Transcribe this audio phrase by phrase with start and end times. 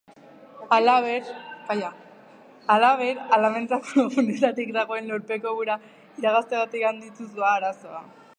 [0.75, 1.27] Halaber,
[2.77, 8.07] aldamenetako guneetatik dagoen lurpeko ura iragazteagatik handituz doa arazoa.